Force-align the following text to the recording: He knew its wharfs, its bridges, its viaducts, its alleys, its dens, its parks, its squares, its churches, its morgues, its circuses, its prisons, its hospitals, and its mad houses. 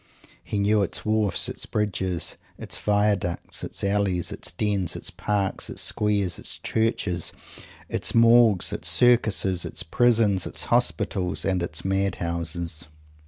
He 0.43 0.57
knew 0.57 0.81
its 0.81 1.05
wharfs, 1.05 1.47
its 1.47 1.67
bridges, 1.67 2.35
its 2.57 2.75
viaducts, 2.75 3.63
its 3.63 3.83
alleys, 3.83 4.31
its 4.31 4.51
dens, 4.51 4.95
its 4.95 5.11
parks, 5.11 5.69
its 5.69 5.83
squares, 5.83 6.39
its 6.39 6.57
churches, 6.57 7.31
its 7.87 8.15
morgues, 8.15 8.73
its 8.73 8.89
circuses, 8.89 9.63
its 9.63 9.83
prisons, 9.83 10.47
its 10.47 10.63
hospitals, 10.73 11.45
and 11.45 11.61
its 11.61 11.85
mad 11.85 12.15
houses. 12.15 12.87